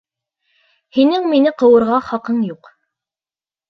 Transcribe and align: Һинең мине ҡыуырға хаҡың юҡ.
Һинең 0.97 1.29
мине 1.35 1.53
ҡыуырға 1.63 2.03
хаҡың 2.11 2.45
юҡ. 2.53 2.77